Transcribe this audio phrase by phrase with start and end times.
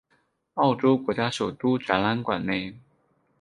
[0.55, 2.75] 澳洲国家首都展览馆内。